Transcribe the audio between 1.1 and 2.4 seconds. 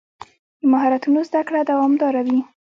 زده کړه دوامداره وي.